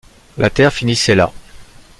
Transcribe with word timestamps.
La 0.39 0.49
terre 0.49 0.73
finissait 0.73 1.13
là. 1.13 1.31